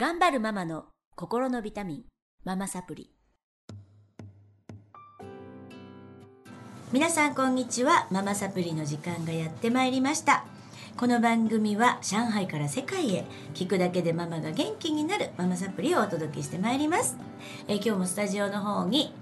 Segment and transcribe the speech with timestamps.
[0.00, 0.84] 頑張るママの
[1.16, 2.02] 心のビタミン
[2.44, 3.10] ママサプリ。
[6.92, 8.06] 皆さんこんにちは。
[8.12, 10.44] ママサプリの時間がやってまいりました。
[10.96, 13.24] この番組は上海から世界へ
[13.54, 17.16] 聞くだけでママが元気になるママサプリをお届けしてまいります。
[17.66, 19.12] え今日もスタジオの方に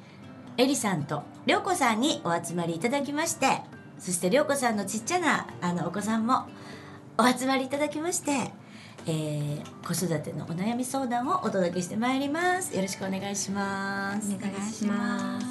[0.58, 3.62] エリさんとりょうこさんにお集まりいただきまして
[3.98, 6.46] そしてりょうこさんのちっちゃなあのお子さんも
[7.16, 8.52] お集まりいただきまして
[9.08, 12.74] えー、子育てのお悩み相談をお届けしてまいります。
[12.74, 14.34] よろしくお願いします。
[14.34, 15.46] お願いします。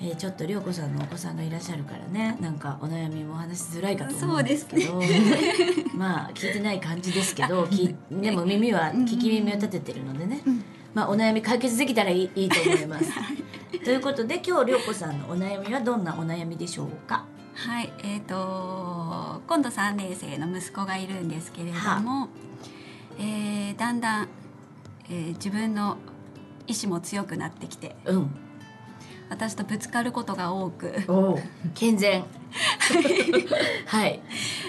[0.00, 5.08] えー、ちょっと涼子さんのお子さんがいらっしゃるからねなんかお悩みも話しづらいかと思うんですけど、ね、
[5.94, 10.42] まあ聞いてない感じですけどきでも耳は聞き耳を立ててるのでね、
[10.92, 13.10] まあ、お悩み解決できたらいいいいと思います。
[13.84, 17.24] ということで今日涼子さんのお悩みはどんなお悩みでしょうか？
[17.54, 17.92] はい。
[17.98, 22.28] えーと、今度3年生の息子がいるんですけれども、は
[23.18, 24.28] えー、だんだん、
[25.08, 25.96] えー、自分の
[26.66, 28.30] 意志も強くなってきて、うん、
[29.28, 30.92] 私とぶつかることが多く
[31.74, 32.24] 健全。
[33.86, 34.20] はい。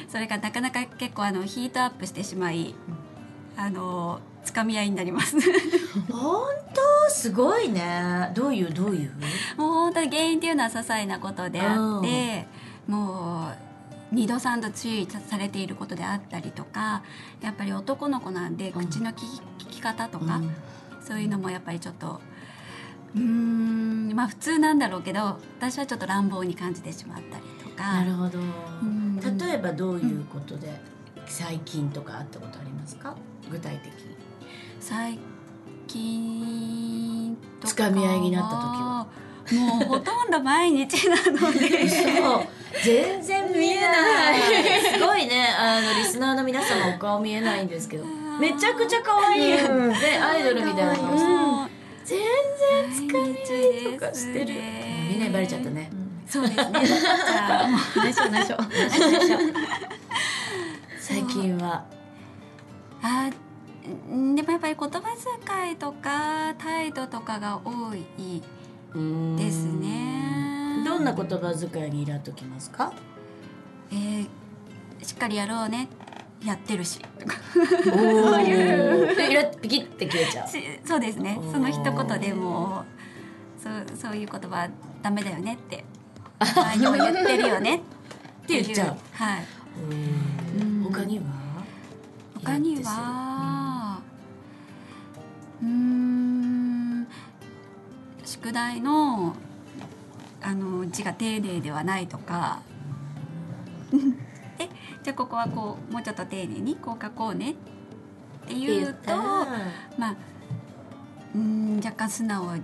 [0.09, 2.73] それがなかなか結構あのヒートアップしてしまい
[3.57, 5.37] あのつかみ合いになります。
[6.11, 6.81] 本当？
[7.09, 8.31] すごいね。
[8.33, 9.11] どういうどういう？
[9.57, 12.47] もう本当に原因っていうのは些細なことであって
[12.87, 13.55] もう
[14.15, 17.03] 2度3度注意されていることであったりとか
[17.41, 19.15] やっぱり男の子なんで口の聞
[19.69, 20.41] き方とか、
[21.05, 22.21] そういうのもやっぱりちょっと
[23.15, 27.93] うんまあ普通なんだろうけど私はちょっと乱暴に感じてしまったりとか。
[27.93, 28.39] なるほど。
[29.45, 30.69] 例えばどういうことで、
[31.25, 33.15] 最近とかあったことありますか？
[33.49, 34.15] 具体的に。
[34.79, 35.19] 最
[35.87, 39.07] 近とかつかみ合いになった時は。
[39.51, 41.87] もうほとんど毎日なので。
[41.89, 42.47] そう
[42.83, 44.39] 全然見えない。
[44.93, 48.05] すごいねあのリスナーの皆様お顔見えないんですけど。
[48.39, 52.19] めちゃくちゃ可愛い、うん、でアイドルみたいな顔して、全
[52.89, 54.53] 然疲れとかしてる。
[55.09, 55.89] みんなにバレちゃったね、
[56.27, 56.65] そうですね。
[57.95, 58.57] 内緒内緒
[60.99, 61.85] 最近は。
[63.01, 63.29] あ
[64.35, 65.01] でもやっぱり言葉
[65.45, 68.41] 遣いとか態度とかが多い
[69.37, 70.24] ですね
[70.85, 72.93] どんな言葉遣いにイラっときますか？
[73.91, 74.27] えー、
[75.01, 75.89] しっかりやろうね。
[76.43, 76.99] やってるし。
[76.99, 77.37] とか
[77.83, 77.91] そ
[78.39, 79.31] ういう。
[79.31, 80.47] イラピキって切れちゃう。
[80.87, 81.39] そうですね。
[81.51, 82.83] その一言でも
[83.57, 84.69] そうそういう言葉
[85.01, 85.83] ダメだよねって。
[86.55, 87.77] 前にも言ってるよね。
[87.77, 87.79] っ
[88.45, 88.97] て言っちゃう。
[89.13, 89.45] はい。
[90.83, 91.23] 他には？
[92.43, 94.01] 他には
[95.63, 97.07] うん。
[98.23, 99.35] 宿題の
[100.45, 102.61] あの字が丁寧ではないとか
[104.59, 104.69] え
[105.01, 107.55] じゃあここはこうもうちょっと丁寧にこう書こうねっ
[108.47, 109.11] ていうと
[109.97, 110.15] まあ
[111.33, 112.57] うん若干素直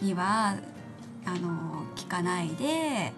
[0.00, 0.54] には
[1.26, 3.12] あの聞かないで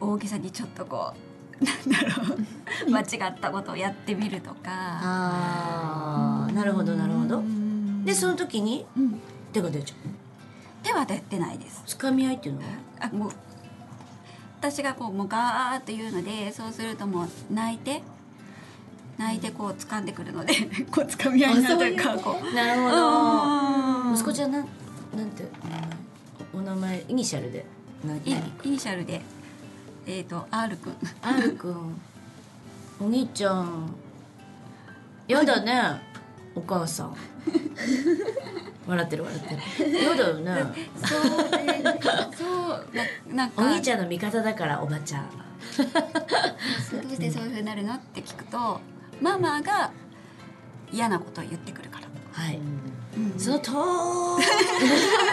[0.00, 1.14] 大げさにちょっとこ
[1.60, 2.34] う なんだろ
[2.88, 4.58] う 間違ったことをやってみるとか。
[4.66, 7.42] あなるほどなるほど。
[8.04, 9.20] でその時に、うん、
[9.52, 10.09] 手が出ちゃう。
[10.82, 11.82] 手は出てないです。
[11.86, 12.66] つかみ合いっていうのは？
[13.00, 13.32] あもう
[14.60, 18.02] 私がこうもうガーッと言うのでそうするともう泣いて
[19.16, 20.54] 泣いてこう掴んでくるので
[20.92, 22.54] こう掴み合いになるかこう。
[22.54, 24.14] なるほど。
[24.14, 24.68] 息子ちゃんなん
[25.16, 25.44] なんて
[26.52, 27.64] お名前イニシャルで
[28.24, 28.32] イ
[28.64, 29.20] イニシャルで。
[30.06, 32.00] えっ、ー、と R 君 R 君
[33.00, 33.94] お兄ちゃん。
[35.28, 36.00] やだね
[36.54, 37.14] お母さん
[38.90, 39.62] 笑ってる笑ってる。
[40.04, 40.62] そうだよね。
[40.96, 41.20] そう
[42.36, 42.46] そ
[43.32, 43.62] うなんか。
[43.62, 45.30] お兄ちゃんの味方だからおばちゃん。
[45.30, 45.34] ど
[46.98, 47.94] うしてそういうふうになるの？
[47.94, 48.80] って聞くと
[49.20, 49.92] ママが
[50.92, 52.08] 嫌なことを言ってくるから。
[52.32, 52.58] はい、
[53.16, 53.70] うん、その通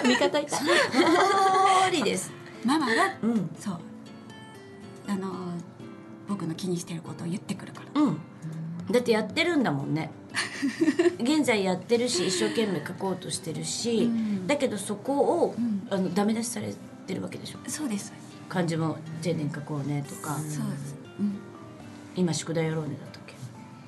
[0.03, 0.11] り。
[0.13, 0.77] 味方いたその通
[1.91, 2.31] りです。
[2.65, 3.79] ママが、うん、そう。
[5.07, 5.31] あの
[6.27, 8.19] 僕の気にしてることを言ってくるから、うん、
[8.89, 10.11] だってやってるんだもんね。
[11.19, 16.73] 現在やってるし一生懸命書こうとしてるし、うん、だけどそこを、うん、あのダメ出しされ
[17.05, 17.59] てるわけでしょ。
[17.67, 18.13] そうです。
[18.49, 20.35] 漢字も丁寧に書こうねとか。
[20.35, 21.37] そうです、うん、
[22.15, 23.35] 今宿題やろうねだったっけ？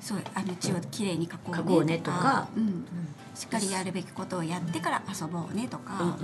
[0.00, 0.18] そう。
[0.34, 2.86] あの字をきれいに書こうね書こうねとか、うん、
[3.34, 6.18] しっかりやるべきことをやってから遊ぼうねとか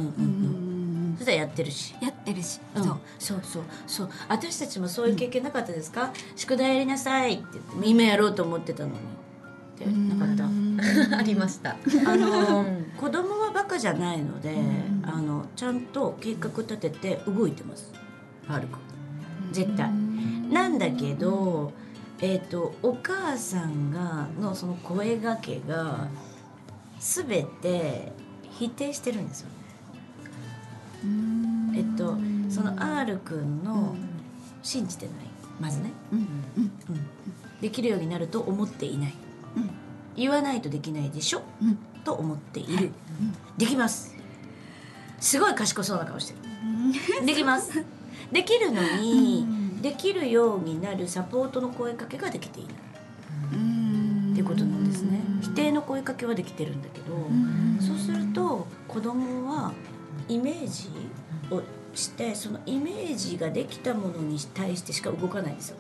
[1.17, 1.95] そしたらやってるし。
[2.01, 4.11] やってるし、うん、そうそうそうそう。
[4.29, 8.95] 私たちもそういう経験なかったですか、宿題やりなさいって言って今やろうと思ってたのに。
[9.77, 10.47] ってなかった？
[11.19, 11.71] ありました。
[12.07, 12.65] あの
[12.99, 14.55] 子供はバカじゃないので
[15.03, 17.93] あのちゃんと計画立てて動いてます。
[18.47, 18.79] はるく
[19.53, 19.91] 絶対。
[20.51, 21.73] なんだけど
[22.21, 26.09] えっ、ー、とお母さんがのその声がけが
[26.99, 28.13] 全て
[28.59, 29.49] 否定してるんですよ。
[31.07, 31.77] うん。
[31.77, 32.17] えっと
[32.53, 33.95] その R 君の
[34.63, 35.15] 信じてない。
[35.61, 36.19] まずね、うん。
[36.19, 36.27] うん。
[36.91, 37.01] うん、
[37.61, 39.15] できるようになると思っていない。
[39.57, 39.71] うん。
[40.17, 41.43] 言わないとできないでしょ？
[41.63, 41.79] うん。
[42.05, 42.93] と思っている、
[43.59, 44.15] できます。
[45.19, 46.35] すごい賢そうな顔して
[47.21, 47.27] る。
[47.27, 47.85] できます。
[48.31, 49.83] できるのに、うん。
[49.83, 52.75] できるようになるサポートの声かけができていない
[53.55, 54.31] うん。
[54.33, 55.21] っていうことなんですね。
[55.43, 57.79] 否定の声かけはできてるんだけど、うん。
[57.81, 59.73] そうすると子供は
[60.29, 60.89] イメージ
[61.55, 61.63] を
[61.95, 65.77] してそのイメージができたものに対してしか動かないんですよ。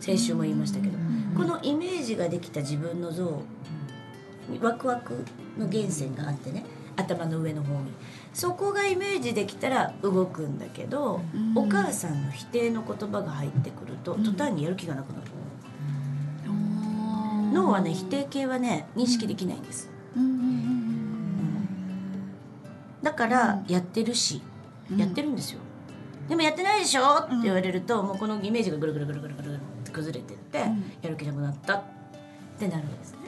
[0.00, 0.98] 先週も言いましたけど、
[1.36, 3.42] このイメージができた自分の像
[4.48, 5.14] にワクワク
[5.58, 6.64] の源泉があってね。
[6.98, 7.92] 頭の上の方に。
[8.32, 11.58] そこがイメージできたら動くんだけど、うん。
[11.58, 15.26] お母さんの否定の言葉が入ってくると途端にやる気がなくなる、
[17.52, 20.55] 脳はね否定系はね認識できないんです、うん
[23.16, 24.40] からやってるし、
[24.90, 24.98] うん。
[24.98, 25.60] やってるんですよ。
[26.28, 30.92] でもやってないでしょって言われると、もうこのイメージがぐるぐるぐるぐるぐるって崩れてって、ん。
[31.02, 31.82] やる気なくなったっ
[32.58, 33.18] てなるんですね。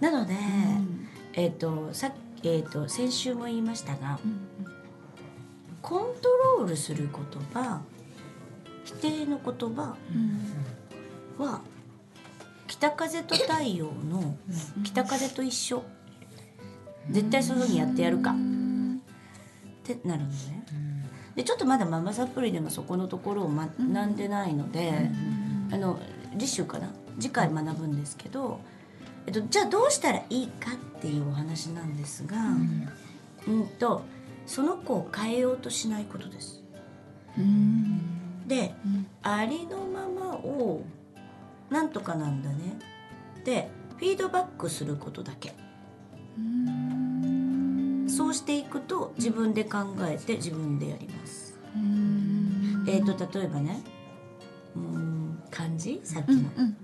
[0.00, 1.08] なので、うん。
[1.34, 2.12] えっ、とさっ
[2.42, 4.40] き、えー、と先週も言いましたがうん
[5.82, 6.28] コント
[6.58, 7.80] ロールする言葉
[8.84, 9.96] 否定の言葉
[11.38, 11.44] うん。
[11.44, 11.60] は
[12.66, 14.36] 北風と太陽の
[14.84, 15.82] 北風と一緒。
[17.10, 18.34] 絶対そういうふうにやってやるか
[19.94, 20.64] ってなるのね。
[21.36, 25.10] でちょっとまだママサプリでもそこのところを学んでないので、
[25.72, 25.98] あの
[26.32, 26.88] 次週かな。
[27.20, 28.60] 次回学ぶんですけど、
[29.26, 32.36] えっと、じゃあどうしたらいいかっていうお話なんですが、
[33.46, 34.02] うん、と
[34.46, 36.62] その子を変えようとしないことです。
[37.36, 38.46] うん。
[38.46, 39.06] でうん。
[39.22, 40.82] ありのままを
[41.70, 42.78] なんとかなんだね。
[43.44, 45.54] でフィードバックすることだけ。
[46.36, 46.87] うん
[48.18, 51.56] そうしていくと自分で考えて自分でやります。
[51.72, 52.84] うん。
[52.88, 53.80] えー、と例えばね
[54.74, 56.00] うん漢字？
[56.02, 56.76] さっきの、うん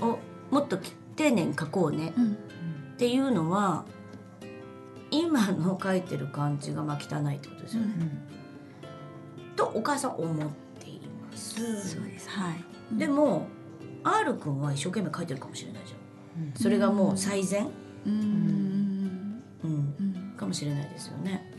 [0.00, 0.18] を
[0.50, 0.76] もっと
[1.14, 2.12] 丁寧に書こうね。
[2.16, 2.32] うん。
[2.32, 3.84] っていうのは
[5.12, 7.94] 今の書いてる漢字がまあ汚いってことですよね。
[9.54, 10.48] とお母さん思っ
[10.80, 11.00] てい
[11.30, 11.54] ます。
[11.88, 12.28] そうです。
[12.28, 12.98] はい。
[12.98, 13.46] でも
[14.02, 16.52] R 君は一生懸命書いてるかもしれないじゃん。
[16.60, 17.68] それがもう最善、
[18.04, 18.73] うんうん、うん
[20.44, 21.50] かもしれないですよね。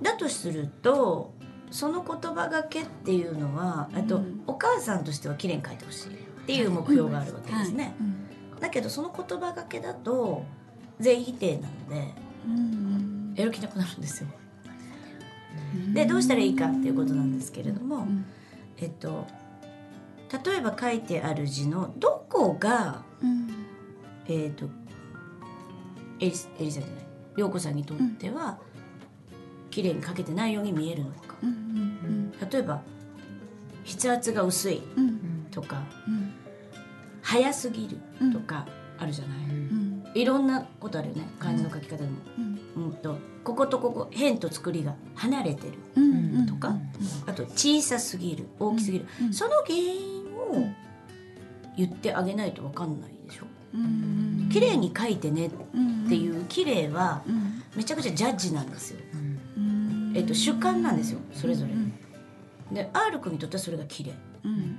[0.00, 1.34] だとすると
[1.70, 4.42] その言葉がけっていうのは、あとうん。
[4.46, 6.12] お母さんとしては綺麗に書いてほしいっ
[6.46, 7.94] ていう目標があるわけですね。
[8.52, 8.60] はい。
[8.62, 10.44] だけどその言葉がけだと
[10.98, 12.14] 全否定なので
[12.46, 13.34] うん。
[13.36, 14.28] やる気なくなるんですよ。
[15.92, 18.24] でどうしたらいいかっていうことなんですけれども、うん。
[18.78, 19.26] えっと
[20.44, 23.48] 例えば書いてある字のどこがうん。
[24.26, 24.66] えっ、と
[26.20, 27.07] エリスエリさんじゃない
[27.38, 28.58] 涼子さんにとっては、
[29.70, 31.36] 綺麗に書けてないように見えるのか。
[31.42, 32.82] うんうん例えば
[33.84, 36.32] 筆圧が薄いうんとかうん。
[37.22, 37.98] 早すぎる
[38.32, 38.66] とか
[38.98, 40.04] あるじゃない、うん。
[40.14, 42.10] いろんなことあるよね漢字の書き方でも、
[42.76, 42.84] うん。
[42.84, 46.76] うん、とこことここ辺と作りが離れてるうんとか、
[47.26, 50.68] あと小さすぎる大きすぎる、うんその原因を
[51.76, 53.46] 言ってあげないと分かんないでしょ。
[53.74, 55.50] うん綺麗に書いてねっ
[56.08, 57.62] うんていう綺麗はうん。
[57.76, 58.98] めちゃくちゃジャッジなんですよ、
[59.56, 60.12] うん。
[60.16, 61.92] えっと主観なんですよそれぞれ、うん
[62.72, 64.12] で R 君にとってはそれが綺麗。
[64.44, 64.78] うん。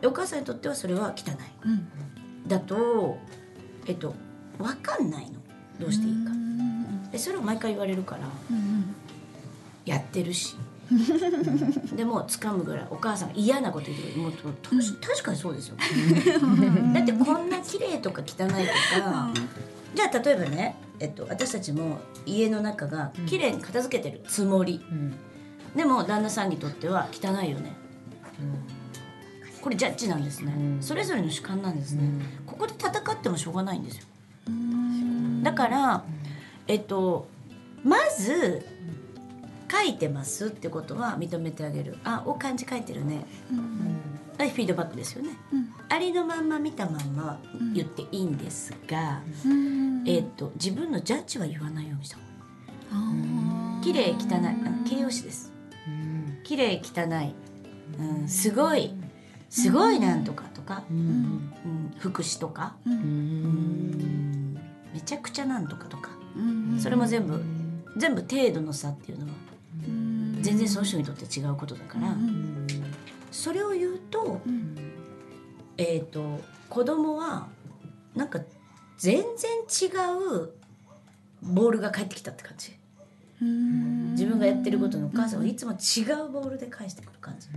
[0.00, 1.34] でお母さんにとってはそれは汚い。
[1.64, 2.48] うん。
[2.48, 3.18] だと
[3.86, 4.14] えっと
[4.58, 5.32] 分かんないの。
[5.78, 6.30] どうしていいか。
[6.30, 7.10] うん。
[7.10, 8.94] でそれを毎回言われるからうん
[9.84, 10.56] やってるし。
[11.94, 14.48] でも掴むぐらいお母さんが嫌なこと言ってもうと
[15.00, 15.76] 確かにそうですよ。
[16.92, 19.30] だってこんな綺麗とか汚いとか
[19.94, 24.80] じゃあ例えばね、えっと、私たちも家の中が綺麗に片付けてるつもり、
[25.74, 27.72] でも旦那さんにとっては汚いよね。
[29.60, 30.82] これジャッジなんですね、うん。
[30.82, 32.08] それぞれの主観なんですね、
[32.46, 34.04] ここで戦ってもしょうがないんですよ。
[34.48, 35.42] うん。
[35.42, 36.04] だから、
[36.66, 37.28] えっと
[37.84, 38.66] まず
[39.70, 41.98] 書いてますってことは認めてあげる。
[42.04, 43.24] あお漢字書いてるね
[44.42, 45.30] あフィードバックですよね。
[45.52, 45.72] うん。
[45.88, 47.38] ありのまんま見たまんま
[47.74, 50.04] 言っていいんですが、うん。
[50.06, 52.18] えっと自分のジャッジは言わないようにした
[53.82, 55.52] 綺麗汚いあ形容詞です。
[56.44, 57.34] 綺麗汚い、
[57.98, 58.92] うん、すごい
[59.48, 61.52] すごいなんとかとか、うん、
[61.98, 62.92] 福祉とか、うん。
[62.92, 64.54] うん、
[64.92, 66.78] めちゃくちゃなんとかとかうん。
[66.80, 67.42] それも全部
[67.96, 69.32] 全部程度の差っていうのは
[69.86, 70.38] うん。
[70.40, 72.66] 全然その人にとって違うことだから、うん
[73.30, 74.76] それを言うと,、うん。
[75.76, 77.48] えー、と子供は
[78.14, 78.40] なんか
[78.98, 79.90] 全然違
[80.42, 80.50] う
[81.42, 82.76] ボールが返ってきたって感じ。
[83.40, 87.48] 自分がやってることのお母さんはいつも違うボールで返してくる感じ。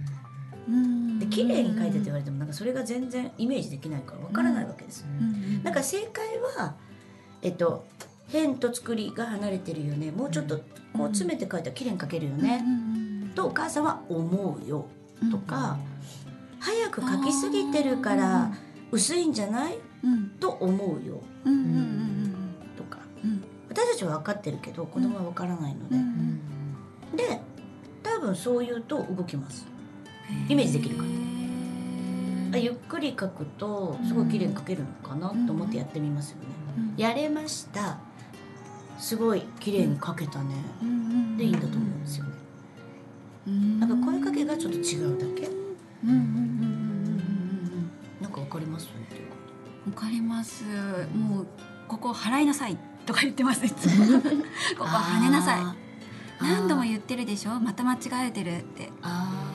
[1.19, 5.01] で綺麗に書いてって言われてもなんかそれが全然イメージできないからわからないわけです。
[5.01, 5.07] よ、
[5.63, 6.75] だから正解は
[7.41, 7.85] えっと
[8.31, 10.11] 辺と作りが離れてるよね。
[10.11, 10.59] もうちょっと
[10.93, 12.63] こう詰めて書いたら綺麗に書けるよね、
[13.35, 14.87] とお母さんは思うよ
[15.31, 15.77] とか、
[16.59, 18.51] 早く書きすぎてるから
[18.91, 19.77] 薄いんじゃない、
[20.39, 21.21] と思うよ、
[22.77, 22.99] とか、
[23.69, 27.41] 私たちは分かってるけど子供は分からないので、で
[28.01, 29.65] 多分そう言うと動きます。
[30.47, 31.03] イメージできるか
[32.51, 35.29] らゆっくり書くとすごい綺麗に書けるのかな？
[35.47, 36.45] と思ってやってみますよね、
[36.97, 37.97] やれました。
[38.99, 40.55] すごい綺麗に書けたね、
[41.37, 42.25] でいいんだと思うんですよ。
[42.25, 42.32] ね、
[43.45, 45.49] なんか声かけがちょっと違うだけ、
[48.21, 48.87] なんかわかります？
[49.85, 50.63] わかります。
[51.13, 51.47] もう
[51.87, 54.05] ここ払いなさいとか言ってますいつも。
[54.21, 54.29] こ
[54.79, 55.63] こ跳ねなさい。
[56.41, 57.59] 何度も言ってるでしょ？
[57.59, 58.89] また間違えてるって。
[59.01, 59.51] あ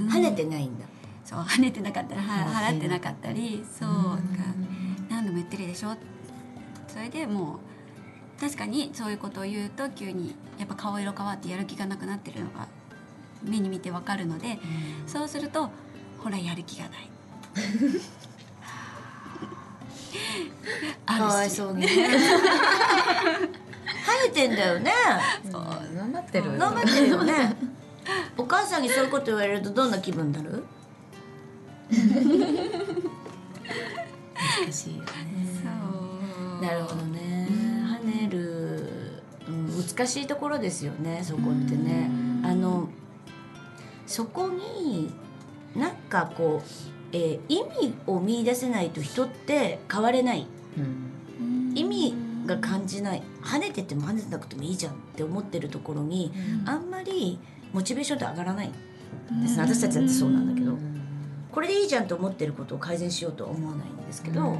[0.00, 0.84] あ、跳ねてないんだ。
[1.24, 3.64] そう跳ねてなかったら払ってなかったり。
[3.78, 4.20] そうか
[5.08, 5.96] 何度も言ってるでしょ？
[6.88, 7.60] それでも
[8.36, 12.66] う確かにそういうことを言うと急にやっぱ顔色変わってやる気がなくなってるのが
[13.44, 14.58] 目に見てわかるので、
[15.04, 15.70] うん、そうすると
[16.18, 17.10] ほらやる気がない。
[21.06, 21.88] かわいそうにね。
[24.04, 24.92] 晴れてんだよね。
[25.50, 25.62] そう。
[25.96, 27.56] 頑張ってる頑張ってるよね。
[28.36, 30.64] お母さんにそういうこと言われるとどんな気分になる？
[34.64, 35.08] 難しいよね。
[36.60, 37.48] なるほどね。
[37.50, 42.10] 跳ねる、うん、難しいところですよねそこってね。
[42.44, 42.88] あの
[44.12, 45.10] そこに
[45.74, 46.68] なんかこう、
[47.12, 52.14] えー、意味を見出せないと人って変われない、うん、意味
[52.44, 53.22] が感じない。
[53.42, 57.38] 跳ねてても跳ねてなくてもいいじゃんって思ってるところに、うん、あんまり
[57.72, 58.70] モチベーションって上がらない
[59.42, 60.76] です、私たちだってそうなんだけど、
[61.50, 64.58] これでいいじゃんと思ってることを改善しようとは思わないんですけど、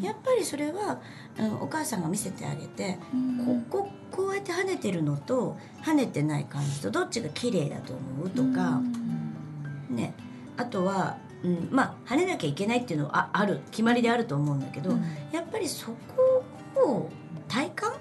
[0.00, 1.00] やっぱりそれは、
[1.40, 2.98] うん、お母さんが見せてあげて、
[3.44, 8.80] こここうやって跳ねてるのと跳ねてない感じとどっちが綺麗だと思うとか、
[9.90, 10.14] ね。
[10.56, 15.02] あとはうん、まあ跳ねなきゃいけないっていうのはある決まりであると思うんだけど、うん、
[15.32, 16.44] やっぱりそこ
[16.76, 17.10] を
[17.48, 17.92] 体感、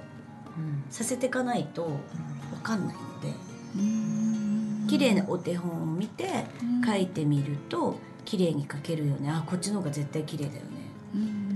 [0.90, 1.98] させていかないと
[2.52, 3.34] 分かんないので、
[3.76, 6.30] うん、綺麗なお手本を見て
[6.86, 9.30] 書いてみると綺麗に書けるよね。
[9.30, 10.70] あこっちの方が絶対綺麗だよね、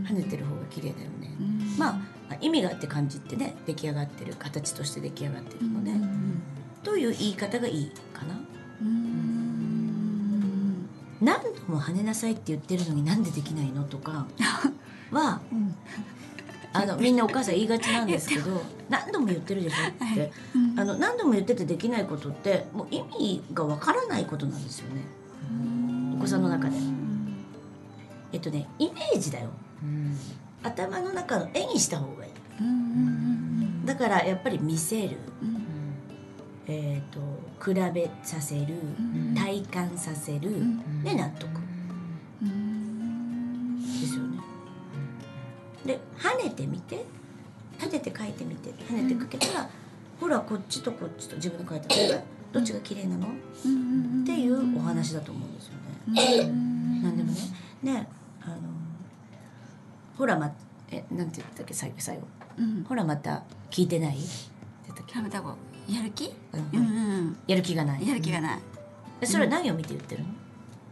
[0.09, 1.29] 跳ねてる方が綺麗だよね、
[1.77, 1.99] まあ
[2.41, 5.91] 意味があって感じってね出来上がってる形として出来上がってるので、
[6.83, 8.39] という言い方がいいかな。
[11.21, 14.27] 何度も跳ねなさいって言ってるのになんでできないのとか
[15.11, 15.75] は、 うん、
[16.73, 20.31] あのみんなお母さん言いがちなんですけど 何度も言ってるでしょって、はい。
[20.77, 25.01] あの何度も言っててできないことってもう意味がわからないことなんですよね。
[26.17, 26.77] お子さんの中で。
[28.33, 29.49] えっとねイメージだよ、
[30.65, 32.31] 頭の中の絵にした方がいい。
[33.85, 35.17] だからやっぱり見せる、
[36.67, 37.19] えーと、
[37.63, 38.75] 比べさせる、
[39.35, 40.51] 体感させる、
[41.03, 41.49] で納得、
[44.01, 44.39] ですよね。
[45.85, 47.05] で跳ねてみて。
[47.77, 48.69] 立てて書いてみて。
[48.71, 49.69] 跳ねて書けたら、
[50.19, 52.21] ほらこっちとこっちと自分の書いた絵が
[52.53, 53.29] どっちが綺麗なの、っ
[54.25, 55.73] ていうお話だと思うんですよ
[56.07, 56.47] ね。
[57.03, 57.37] なんでもね。
[57.83, 58.07] ね
[60.17, 60.51] ほらま
[60.91, 61.73] えなんて言ったっけ？
[61.73, 62.23] 最後最後、
[62.87, 64.17] ほらまた聞いてない？
[64.17, 64.25] って
[64.87, 65.93] 言ったっけ？
[65.93, 66.81] やる気、うんう
[67.21, 67.37] ん。
[67.47, 68.07] やる気がない。
[68.07, 68.59] やる気がない、
[69.23, 70.29] それは何を見て言ってるの、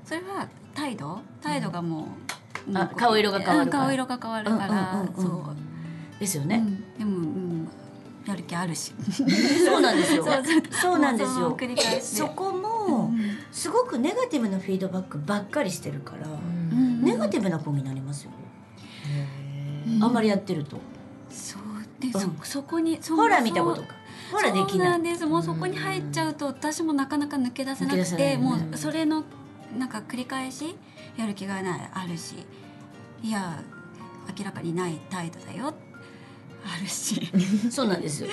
[0.06, 1.20] それは態度？
[1.42, 2.08] 態度がも
[2.68, 6.20] う、あ顔色が変わる顔色が変わるから、そう。
[6.20, 6.64] ですよね、
[6.98, 7.68] でも、うん、
[8.26, 8.94] やる気あるし。
[9.66, 10.26] そうなんですよ。
[10.72, 11.58] そうなんですよ。
[12.02, 13.12] そこも
[13.52, 16.28] すごくネガティブなフィードバックばっかりしてるから、
[17.02, 18.32] ネガティブな子になりますよ、
[20.02, 20.78] あんまりやってると。
[21.30, 21.62] そう
[22.00, 23.96] で、そそこにほら見たことか。
[24.32, 29.24] ほらできないなんですもうそこに入っちゃうと私もなかなか抜け出せなくて、もうそれの
[29.78, 30.76] なんか繰り返し
[31.18, 32.36] やる気がないあるし。
[33.24, 33.64] いや
[34.38, 35.74] 明らかにない態度だよ。
[36.66, 37.32] あるし。
[37.72, 38.30] そうなんですよ。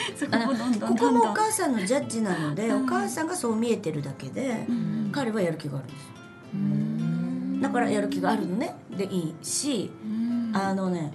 [0.81, 4.67] ここもお母さんのジャッジなので、お母さんがそう見えてるだけで、
[5.13, 7.63] 彼はやる気があるんですよ。
[7.63, 8.75] だからやる気があるのね。
[8.97, 9.91] でいいし、
[10.53, 11.13] あのね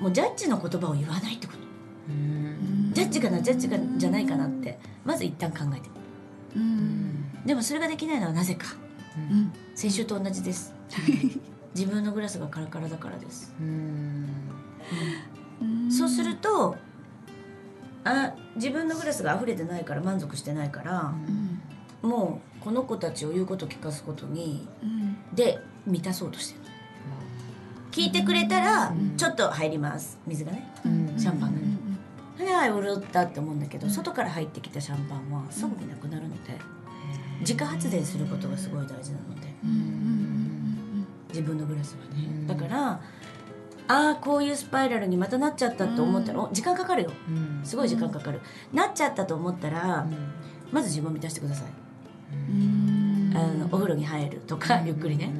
[0.00, 1.60] もうジャッジの言葉を言わないってこと。
[2.92, 6.00] ジャッジかなジャッジかじゃないかなってまず一旦考えてみる、
[6.56, 8.66] うん、でもそれができないのはなぜか、
[9.16, 10.74] うん、先週と同じです。
[11.72, 14.28] 自分のグラスがカラカラだからです、うん。
[15.88, 16.76] そうすると
[18.02, 21.14] あ自分のグラスが溢れてないから満足してないから、
[22.02, 24.66] もうこの子たちを言うこと聞かすことに
[25.32, 26.60] で満たそうとしてる
[27.90, 30.18] 聞いてくれたら、ちょっと入ります。
[30.26, 30.72] 水がね。
[31.16, 31.70] シャンパンがね。
[32.38, 36.58] はいはい潤ったって思うんだけど、外から入ってきたシャンパンはすぐになくなるので、
[37.40, 39.52] 自家発電することがすごい大事なので、
[41.28, 42.46] 自分のグラスはね、うん。
[42.46, 43.00] だから
[43.88, 47.12] ああこういうスパイラルにまたなっちゃったと思ったら、お時間かかるよ。
[47.28, 47.60] うん。
[47.64, 48.40] すごい時間かかる、
[48.72, 50.06] なっちゃったと思ったら、
[50.70, 51.66] まず自分を満たしてください、
[53.34, 55.32] あのお風呂に入るとか、ゆっくりね、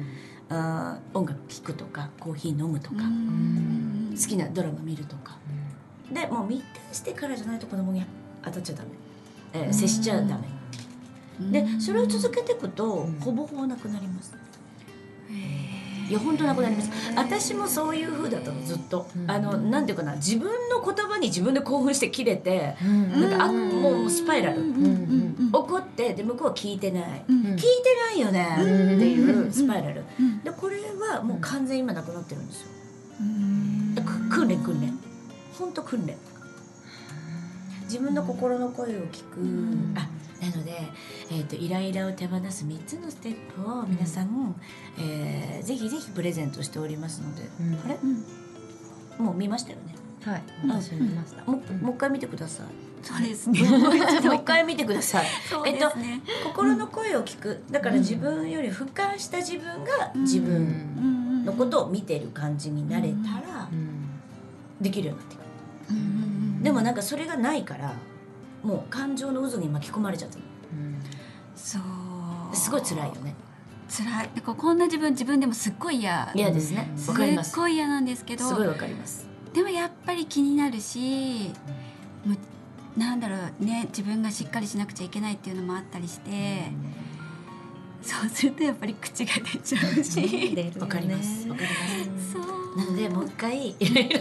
[0.53, 5.37] あー音楽聴くとかコーヒー飲むとか、好きなドラマ見るとか、
[6.11, 8.03] でもう満たしてからじゃないと子供に
[8.43, 8.89] 当たっちゃダメ、
[9.53, 14.33] えー接しちゃダメ、でそれを続けていくと、ほぼほぼなくなります
[16.11, 16.89] いや本当なくなります。
[17.15, 24.61] 私もそういう風だったのずっと、あのなんていうかな自分の言葉に自分で興奮して切れて、なんかあもうスパイラル、
[25.53, 27.65] 怒ってで向こうは聞いてない、聞いて
[28.09, 30.03] ないよねっていうスパイラル、
[30.43, 30.79] でこれ
[31.13, 32.67] はもう完全に今なくなってるんですよ、
[34.29, 34.93] 訓練訓練。
[35.57, 36.17] 本当訓練。
[37.83, 40.09] 自分の心の声を聞く、あ
[40.41, 40.73] なので、
[41.29, 44.55] えー、とイライラを手放す3つのステップを皆さん、
[44.99, 47.73] えーぜひぜひプレゼントしておりますので、うん。
[47.75, 49.23] あれ？
[49.23, 49.95] もう見ましたよね？
[50.25, 50.43] はい。
[50.67, 51.43] 私見ました。
[51.49, 52.67] もうもう一回見てください。
[53.03, 53.59] そうですね。
[53.69, 55.25] もう一回見てください。
[55.49, 55.91] そうえっと
[56.43, 57.63] 心の声を聞く。
[57.69, 60.61] だから自分より俯瞰した自分が自う分
[61.41, 61.45] ん。
[61.45, 64.09] のことを見てる感じになれたらうん。
[64.81, 66.63] できるようになってくる。
[66.63, 67.93] でもなんかそれがないから
[68.63, 70.43] もう感情の渦に巻き込まれちゃってる。
[71.55, 73.35] そうすごい辛いよね。
[73.89, 74.13] 辛い。
[74.13, 76.31] なんかこんな自分自分でもすっごい嫌。
[76.35, 76.91] 嫌ですね。
[76.97, 77.07] うん。
[77.07, 77.51] わかります。
[77.51, 79.27] すっごい嫌なんですけどすごいわかります。
[79.53, 81.51] でもやっぱり気になるし、
[82.25, 82.37] む
[82.95, 86.71] なんだろうね自分がしっかりしなくちゃいけないっていうのもあったりして、
[88.01, 91.47] そうするとやっぱり口が出ちゃうし、わかります。
[91.47, 91.67] わかり
[92.09, 92.33] ます。
[92.33, 92.77] そう。
[92.77, 93.69] なのでもう一回。
[93.69, 94.19] いろいろ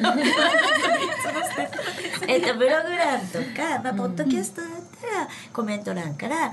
[2.29, 6.51] えっとブログ欄とか、まあ、ポッドキャストだったらコメント欄から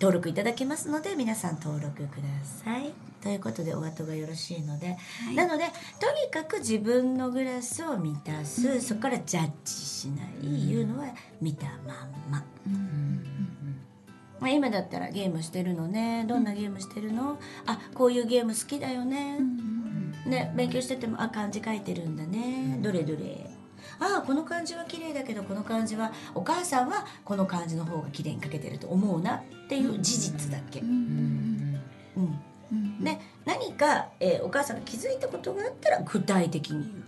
[0.00, 2.92] 登録いただけますので皆さん登録ください。
[3.22, 4.98] ということでお後がよろしいので、
[5.32, 5.34] い。
[5.34, 5.64] なので
[5.98, 11.06] とにかく自分のグラスを満たす、そこからジャッジしない、いうのは
[11.40, 12.44] 見たまんま。
[14.44, 16.26] まあ、今だったらゲームしてるのね。
[16.28, 19.38] どんなゲームしてるの、あこういうゲーム好きだよね、
[20.26, 23.48] ね勉強しててもあ漢字書いてるんだね、どれどれ。
[23.98, 31.80] あこの漢字は綺麗だけどこの漢字はお母さんはこの漢字の方が綺麗に書けてると思うなっていう事実だけ、うん
[33.00, 37.04] で何か、えーお母さんが気づいたことがあったら具体的に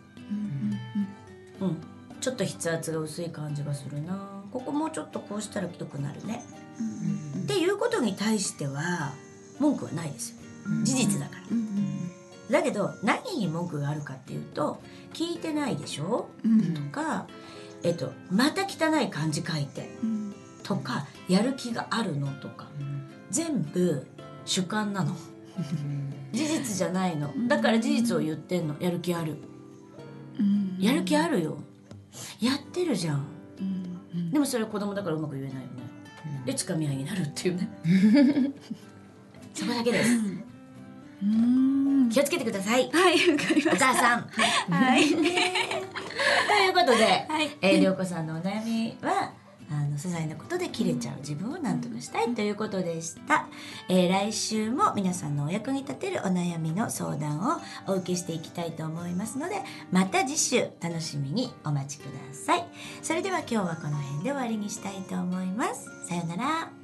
[1.60, 1.76] 言う、うん、
[2.18, 4.36] ちょっと筆圧が薄い感じがするな。
[4.50, 6.42] ここもうちょっとこうしたら良くなるね
[7.46, 9.12] っていうことに対しては
[9.60, 10.36] 文句はないですよ。
[10.82, 11.36] 事実だか
[12.50, 12.58] ら。
[12.58, 14.82] だけど何に文句があるかっていうと
[15.12, 16.28] 聞いてないでしょ？
[16.74, 17.28] とか、
[17.84, 19.88] えっと、また汚い漢字書いて
[20.64, 22.66] とかやる気があるのとか
[23.30, 24.06] 全部
[24.44, 25.14] 主観なの。
[26.32, 27.32] 事実じゃないの。
[27.48, 28.74] だから事実を言ってんの。
[28.80, 29.36] やる気ある。
[30.78, 31.58] やる気あるよ。
[32.40, 33.24] やってるじゃん。
[34.32, 35.68] でもそれは子供だからうまく言えないよね
[36.46, 37.68] でつかみ合いになるっていうね。
[39.52, 40.10] そこだけです。
[42.10, 42.88] 気をつけてください。
[42.90, 43.16] はい
[43.66, 44.30] お母さん。
[44.68, 45.08] たはい。
[45.10, 45.22] とい
[46.70, 47.50] うことで、はい。
[47.60, 49.32] えー、涼子さんのお悩みは
[49.70, 51.16] あの些細なことで切れちゃう。
[51.18, 53.46] 自分を何とかしたいということでした、
[53.88, 59.56] えー来週も皆さんのお役に立てるお悩みの相談をお受けしていきたいと思いますので
[59.90, 62.66] また次週楽しみにお待ちください。
[63.02, 65.86] それでは今日はこの辺で終わりにしたいと思います。
[66.08, 66.75] さようなら。